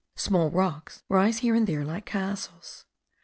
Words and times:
Small 0.15 0.49
rocks 0.49 1.03
rise 1.09 1.37
here 1.37 1.53
and 1.53 1.67
there 1.67 1.85
like 1.85 2.07
castles. 2.07 2.87